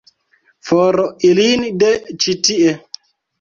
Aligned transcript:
For 0.69 0.97
ilin 1.29 1.67
de 1.85 1.91
ĉi 2.25 2.37
tie! 2.49 2.73